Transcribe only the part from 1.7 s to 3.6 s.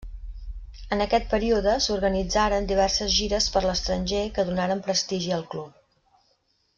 s'organitzaren diverses gires